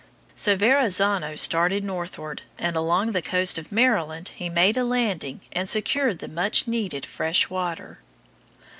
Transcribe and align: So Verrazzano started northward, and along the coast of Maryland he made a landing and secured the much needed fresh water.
So 0.33 0.57
Verrazzano 0.57 1.35
started 1.35 1.83
northward, 1.83 2.41
and 2.57 2.75
along 2.75 3.11
the 3.11 3.21
coast 3.21 3.59
of 3.59 3.71
Maryland 3.71 4.29
he 4.35 4.49
made 4.49 4.75
a 4.75 4.83
landing 4.83 5.41
and 5.51 5.69
secured 5.69 6.17
the 6.17 6.27
much 6.27 6.67
needed 6.67 7.05
fresh 7.05 7.51
water. 7.51 7.99